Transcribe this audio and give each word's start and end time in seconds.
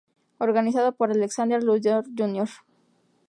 Organizado 0.39 0.93
por 0.95 1.11
Alexander 1.11 1.61
Luthor, 1.61 2.03
Jr. 2.17 2.49